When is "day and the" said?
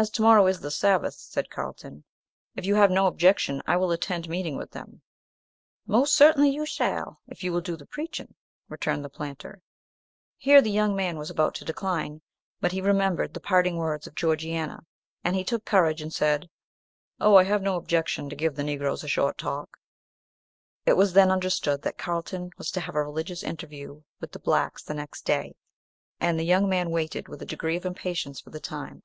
25.26-26.44